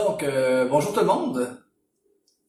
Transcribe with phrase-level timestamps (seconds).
[0.00, 1.58] Donc, euh, bonjour tout le monde.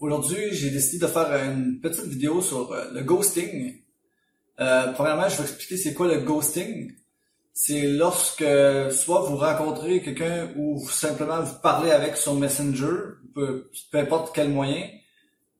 [0.00, 3.82] Aujourd'hui, j'ai décidé de faire une petite vidéo sur euh, le ghosting.
[4.60, 6.94] Euh, premièrement, je vais expliquer c'est quoi le ghosting.
[7.52, 8.46] C'est lorsque
[8.92, 14.48] soit vous rencontrez quelqu'un ou simplement vous parlez avec sur Messenger, peu, peu importe quel
[14.48, 14.88] moyen,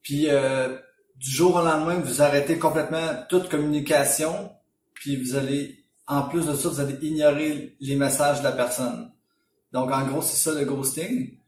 [0.02, 0.74] puis euh,
[1.16, 4.50] du jour au lendemain, vous arrêtez complètement toute communication,
[4.94, 9.12] puis vous allez, en plus de ça, vous allez ignorer les messages de la personne.
[9.74, 11.43] Donc, en gros, c'est ça le ghosting.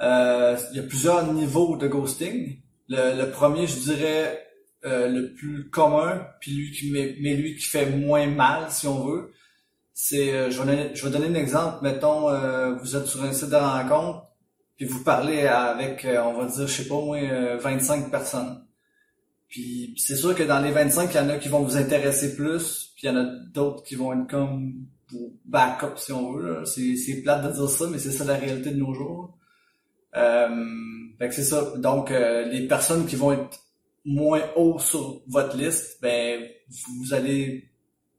[0.00, 2.60] Euh, il y a plusieurs niveaux de ghosting.
[2.88, 4.48] Le, le premier, je dirais,
[4.84, 9.04] euh, le plus commun, puis lui qui mais, lui qui fait moins mal, si on
[9.04, 9.32] veut,
[9.92, 11.78] c'est, euh, je, vais je vais donner un exemple.
[11.82, 14.26] Mettons, euh, vous êtes sur un site de rencontre,
[14.76, 18.64] puis vous parlez avec, euh, on va dire, je sais pas, moins 25 personnes.
[19.48, 22.36] Puis c'est sûr que dans les 25, il y en a qui vont vous intéresser
[22.36, 24.74] plus, puis il y en a d'autres qui vont être comme
[25.08, 26.64] pour backup, si on veut.
[26.66, 29.37] C'est, c'est plate de dire ça, mais c'est ça la réalité de nos jours.
[30.18, 30.48] Euh,
[31.18, 31.72] fait que c'est ça.
[31.76, 33.58] Donc, euh, les personnes qui vont être
[34.04, 37.70] moins haut sur votre liste, ben, vous allez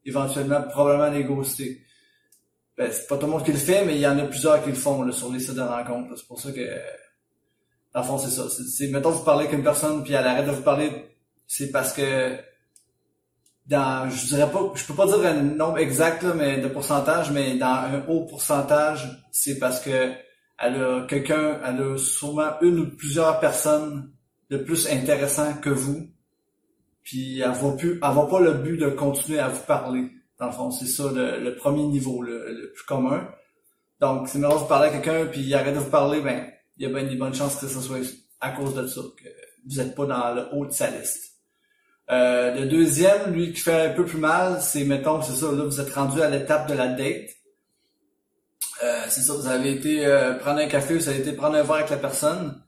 [0.04, 1.80] éventuellement probablement les ghoster.
[2.76, 4.62] Ben, c'est pas tout le monde qui le fait, mais il y en a plusieurs
[4.62, 6.16] qui le font là, sur les sites de rencontres.
[6.16, 6.80] C'est pour ça que,
[7.94, 8.44] dans fond, c'est ça.
[8.48, 10.90] C'est, mettons, vous parlez avec une personne, puis elle arrête de vous parler,
[11.46, 12.36] c'est parce que
[13.66, 17.30] dans, je dirais pas, je peux pas dire un nombre exact, là, mais de pourcentage,
[17.30, 20.12] mais dans un haut pourcentage, c'est parce que
[20.60, 24.12] elle a quelqu'un, elle a sûrement une ou plusieurs personnes
[24.50, 26.08] de plus intéressant que vous.
[27.02, 30.10] Puis elle va plus, elle va pas le but de continuer à vous parler.
[30.38, 33.26] Dans le fond, c'est ça le, premier niveau, le, plus commun.
[34.00, 36.84] Donc, si maintenant vous parlez à quelqu'un puis il arrête de vous parler, ben, il
[36.84, 37.98] y a bien des bonnes chances que ce soit
[38.40, 39.28] à cause de ça, que
[39.66, 41.36] vous n'êtes pas dans le haut de sa liste.
[42.10, 45.64] Euh, le deuxième, lui qui fait un peu plus mal, c'est mettons, c'est ça, là,
[45.64, 47.30] vous êtes rendu à l'étape de la date.
[48.82, 51.62] Euh, c'est ça, vous avez été euh, prendre un café, vous avez été prendre un
[51.62, 52.62] verre avec la personne,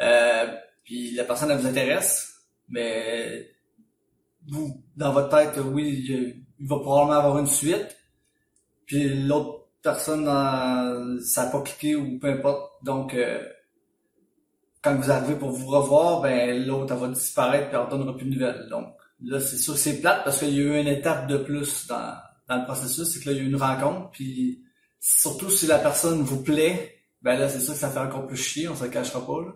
[0.00, 0.46] euh,
[0.84, 2.32] puis la personne elle vous intéresse,
[2.68, 3.50] mais
[4.48, 6.04] vous, dans votre tête, oui,
[6.58, 7.96] il, va probablement avoir une suite,
[8.86, 10.24] puis l'autre personne,
[11.22, 13.16] ça n'a pas cliqué ou peu importe, donc
[14.82, 18.34] quand vous arrivez pour vous revoir, ben l'autre va disparaître puis elle donnera plus de
[18.34, 18.66] nouvelles.
[18.70, 21.86] Donc là, c'est sûr c'est plate parce qu'il y a eu une étape de plus
[21.86, 22.14] dans,
[22.48, 24.62] dans le processus, c'est que là, il y a eu une rencontre, puis
[25.00, 28.36] surtout si la personne vous plaît, ben là, c'est sûr que ça fait encore plus
[28.36, 29.40] chier, on se le cachera pas.
[29.40, 29.52] Là.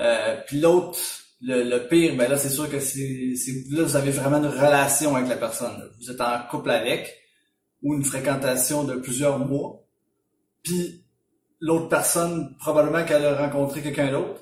[0.00, 0.98] Euh, puis l'autre,
[1.40, 3.34] le, pire, ben là, c'est sûr que c'est,
[3.70, 5.90] là, vous avez vraiment une relation avec la personne.
[5.98, 7.14] Vous êtes en couple avec,
[7.82, 9.84] ou une fréquentation de plusieurs mois.
[10.62, 11.04] Puis
[11.60, 14.40] l'autre personne, probablement qu'elle a rencontré quelqu'un d'autre,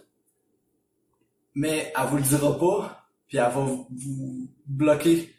[1.54, 5.34] mais elle vous le dira pas, puis elle va vous bloquer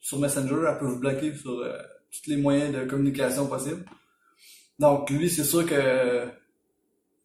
[0.00, 1.78] sur Messenger, elle peut vous bloquer sur euh,
[2.12, 3.84] tous les moyens de communication possibles.
[4.78, 6.26] Donc lui, c'est sûr que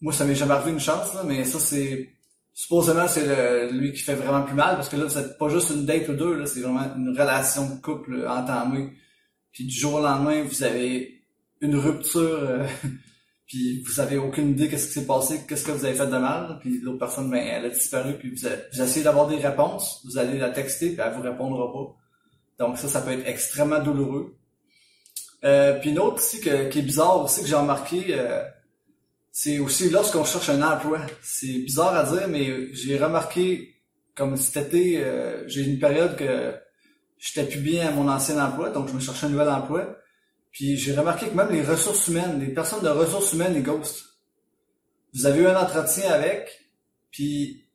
[0.02, 2.10] moi, ça m'est jamais arrivé une chance, mais ça c'est
[2.54, 5.86] supposément c'est lui qui fait vraiment plus mal parce que là, c'est pas juste une
[5.86, 8.92] date ou deux, là, c'est vraiment une relation de couple entamée.
[9.52, 11.22] Puis du jour au lendemain, vous avez
[11.62, 12.68] une rupture, euh,
[13.48, 16.18] puis vous avez aucune idée qu'est-ce qui s'est passé, qu'est-ce que vous avez fait de
[16.18, 20.02] mal, puis l'autre personne, ben, elle a disparu, puis vous, vous essayez d'avoir des réponses,
[20.06, 21.96] vous allez la texter, puis elle vous répondra pas.
[22.66, 24.38] Donc ça, ça peut être extrêmement douloureux.
[25.44, 28.44] Euh, puis une autre aussi qui est bizarre aussi que j'ai remarqué, euh,
[29.32, 31.02] c'est aussi lorsqu'on cherche un emploi.
[31.22, 33.76] C'est bizarre à dire, mais j'ai remarqué
[34.16, 36.56] comme cet été, euh, j'ai une période que
[37.20, 39.98] j'étais plus bien à mon ancien emploi, donc je me cherchais un nouvel emploi.
[40.52, 44.06] Puis j'ai remarqué que même les ressources humaines, les personnes de ressources humaines, les ghosts,
[45.14, 46.50] vous avez eu un entretien avec,
[47.12, 47.66] puis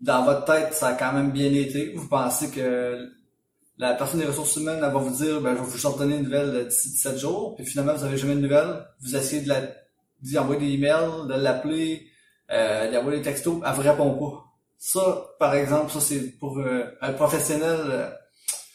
[0.00, 1.92] dans votre tête, ça a quand même bien été.
[1.94, 3.06] Vous pensez que
[3.80, 6.68] la personne des ressources humaines, va vous dire, ben, je vais vous ordonner une nouvelle
[6.68, 9.62] d'ici 17 jours, puis finalement, vous avez jamais de nouvelles, vous essayez de la,
[10.20, 12.06] d'y envoyer des emails, de l'appeler,
[12.50, 14.44] euh, d'y envoyer des textos, elle vous répond pas.
[14.76, 18.10] Ça, par exemple, ça c'est pour euh, un professionnel, euh,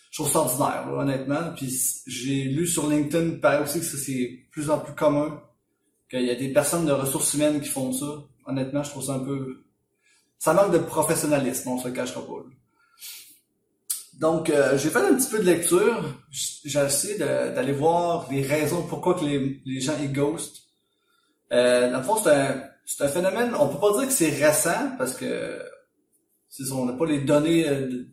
[0.10, 1.54] chose ordinaire, honnêtement.
[1.56, 5.40] Puis j'ai lu sur LinkedIn, paraît aussi que c'est plus en plus commun,
[6.10, 8.24] qu'il y a des personnes de ressources humaines qui font ça.
[8.48, 9.66] Honnêtement, je trouve ça un peu...
[10.40, 12.44] Ça manque de professionnalisme, on se le cachera pas.
[14.20, 16.04] Donc, euh, j'ai fait un petit peu de lecture.
[16.32, 20.64] J'ai essayé d'aller voir les raisons pourquoi que les, gens ils ghostent.
[21.52, 22.18] Euh, dans le fond,
[22.86, 25.60] c'est un, phénomène, on peut pas dire que c'est récent, parce que
[26.72, 28.06] on n'a pas les données euh,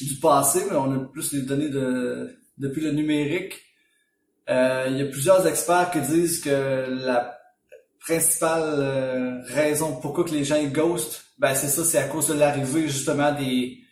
[0.00, 3.62] du passé, mais on a plus les données de depuis le numérique.
[4.48, 7.38] Euh, il y a plusieurs experts qui disent que la
[8.00, 12.34] principale raison pourquoi que les gens ils ghostent, ben c'est ça, c'est à cause de
[12.34, 13.85] l'arrivée justement des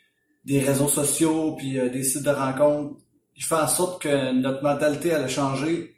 [0.45, 2.97] des réseaux sociaux puis euh, des sites de rencontres,
[3.35, 5.97] qui fait en sorte que notre mentalité elle a changé.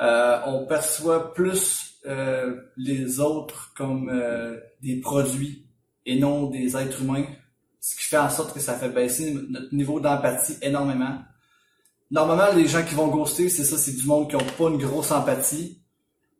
[0.00, 5.66] Euh, on perçoit plus euh, les autres comme euh, des produits
[6.04, 7.26] et non des êtres humains,
[7.80, 11.18] ce qui fait en sorte que ça fait baisser notre niveau d'empathie énormément.
[12.10, 14.78] Normalement, les gens qui vont ghoster, c'est ça, c'est du monde qui ont pas une
[14.78, 15.80] grosse empathie,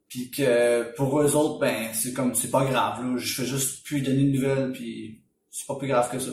[0.09, 3.85] puis que pour eux autres, ben c'est comme c'est pas grave, là, je fais juste
[3.85, 6.31] plus donner de nouvelles, puis c'est pas plus grave que ça.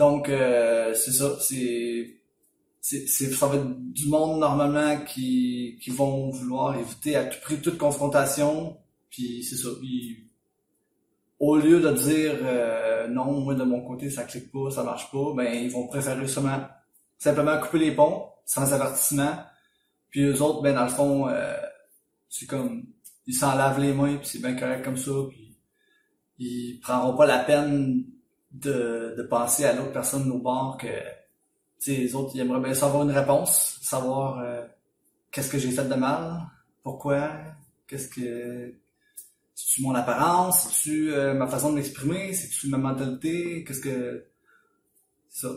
[0.00, 2.16] Donc euh, c'est ça, c'est
[2.80, 7.60] c'est ça va être du monde normalement qui qui vont vouloir éviter à tout prix
[7.60, 8.78] toute confrontation,
[9.10, 9.68] puis c'est ça.
[11.38, 15.10] au lieu de dire euh, non, moi de mon côté ça clique pas, ça marche
[15.10, 16.66] pas, ben ils vont préférer seulement
[17.18, 19.34] simplement couper les ponts sans avertissement.
[20.08, 21.54] Puis eux autres, ben dans le fond, euh,
[22.30, 22.84] c'est comme
[23.26, 25.58] ils s'en lavent les mains, puis c'est bien correct comme ça, puis
[26.38, 28.06] ils prendront pas la peine
[28.50, 30.88] de, de penser à l'autre personne au bord que
[31.86, 34.66] les autres ils aimeraient bien savoir une réponse, savoir euh,
[35.30, 36.46] qu'est-ce que j'ai fait de mal,
[36.82, 37.30] pourquoi,
[37.86, 38.74] qu'est-ce que
[39.54, 44.26] c'est-tu mon apparence, c'est-tu euh, ma façon de m'exprimer, c'est-tu ma mentalité, qu'est-ce que
[45.28, 45.48] ça.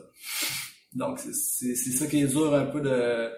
[0.94, 3.32] Donc c'est c'est ça qui est dur un peu de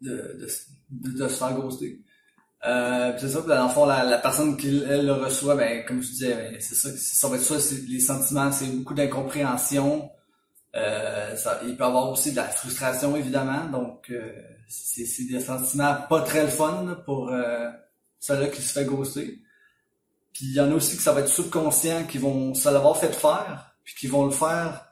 [0.00, 2.00] de, de, de, se faire ghoster.
[2.66, 6.02] Euh, c'est ça, dans le fond, la, la personne qui elle le reçoit, ben comme
[6.02, 7.54] je disais, ben, c'est ça, ça va être ça,
[7.88, 10.10] les sentiments, c'est beaucoup d'incompréhension.
[10.74, 14.32] Euh, il peut y avoir aussi de la frustration évidemment, donc euh,
[14.68, 17.70] c'est, des sentiments pas très le fun pour euh,
[18.18, 19.40] celui qui se fait ghoster.
[20.32, 22.96] Puis il y en a aussi que ça va être subconscient, qui vont se l'avoir
[22.98, 24.84] fait faire, puis qui vont le faire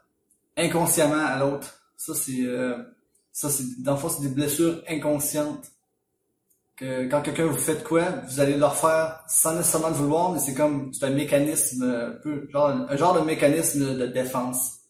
[0.57, 1.81] inconsciemment à l'autre.
[1.97, 2.77] Ça c'est euh,
[3.37, 5.71] ça, c'est, dans le fond, c'est des blessures inconscientes.
[6.77, 10.41] Que quand quelqu'un vous fait quoi, vous allez leur faire sans nécessairement le vouloir, mais
[10.41, 14.81] c'est comme, c'est un mécanisme, un peu, genre, un genre de mécanisme de défense.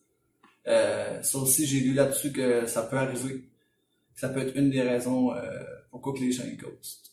[0.67, 3.49] Euh, ça aussi, j'ai lu là-dessus que ça peut arriver.
[4.17, 5.41] Ça peut être une des raisons euh,
[5.91, 7.12] pourquoi que les gens ghostent.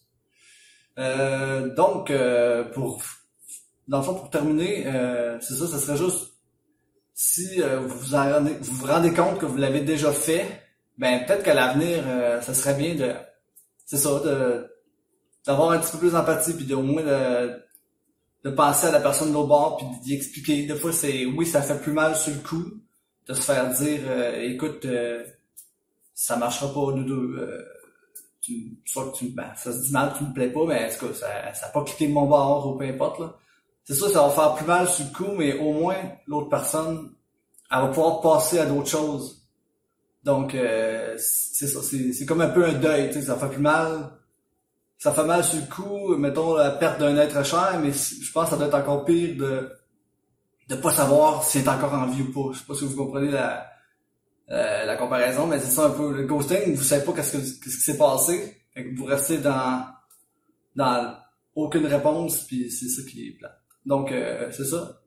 [0.97, 3.03] Euh, donc, euh, pour,
[3.87, 6.33] dans le fond, pour terminer, euh, c'est ça, ça serait juste
[7.13, 10.45] si vous, vous, en rendez, vous vous rendez compte que vous l'avez déjà fait,
[10.97, 13.13] ben peut-être qu'à l'avenir, euh, ça serait bien de,
[13.85, 14.69] c'est ça, de
[15.45, 17.51] d'avoir un petit peu plus d'empathie puis de au moins de,
[18.45, 20.65] de penser à la personne de l'autre bord puis d'y expliquer.
[20.65, 22.63] Des fois, c'est oui, ça fait plus mal sur le coup
[23.27, 25.23] de se faire dire, euh, écoute, euh,
[26.13, 27.65] ça marchera pas nous deux.
[28.41, 30.97] tu, soit que tu, ben, ça se dit mal, tu me plais pas, mais est-ce
[30.97, 33.35] que ça, ça a pas cliqué de mon bord ou peu importe là.
[33.85, 35.97] C'est ça, ça va faire plus mal sur le coup, mais au moins
[36.27, 37.11] l'autre personne,
[37.69, 39.42] elle va pouvoir passer à d'autres choses
[40.23, 43.61] donc, euh, c'est ça, c'est comme un peu un deuil, tu sais, ça fait plus
[43.61, 44.11] mal.
[44.97, 48.45] Ça fait mal sur le coup, mettons, la perte d'un être cher, mais je pense
[48.45, 49.69] que ça doit être encore pire de
[50.69, 52.53] de pas savoir s'il est encore en vie ou pas.
[52.53, 53.69] Je sais pas si vous comprenez la,
[54.49, 56.13] euh, la comparaison, mais c'est ça un peu.
[56.13, 58.61] Le ghosting, vous savez pas qu'est-ce, que, qu'est-ce qui s'est passé.
[58.73, 59.85] Fait que vous restez dans
[60.73, 61.15] dans
[61.53, 63.59] aucune réponse, puis c'est ça qui est plat.
[63.85, 65.02] Donc, euh, c'est ça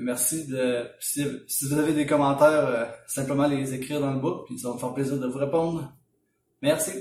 [0.00, 0.88] merci de.
[1.00, 4.74] Si, vous avez des commentaires, euh, simplement les écrire dans le book, puis ça va
[4.74, 5.92] me faire plaisir de vous répondre.
[6.62, 6.92] Merci.